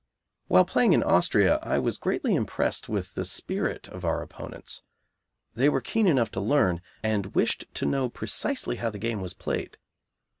While 0.47 0.65
playing 0.65 0.93
in 0.93 1.03
Austria, 1.03 1.59
I 1.61 1.77
was 1.77 1.99
greatly 1.99 2.33
impressed 2.33 2.89
with 2.89 3.13
the 3.13 3.23
spirit 3.23 3.87
of 3.89 4.03
our 4.03 4.23
opponents. 4.23 4.81
They 5.53 5.69
were 5.69 5.79
keen 5.79 6.07
enough 6.07 6.31
to 6.31 6.39
learn, 6.41 6.81
and 7.03 7.35
wished 7.35 7.65
to 7.75 7.85
know 7.85 8.09
precisely 8.09 8.77
how 8.77 8.89
the 8.89 8.97
game 8.97 9.21
was 9.21 9.35
played. 9.35 9.77